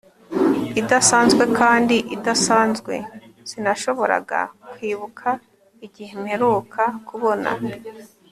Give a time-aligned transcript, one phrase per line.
[0.81, 2.93] idasanzwe kandi idasanzwe.
[3.49, 4.39] sinashoboraga
[4.71, 5.29] kwibuka
[5.85, 7.49] igihe mperuka kubona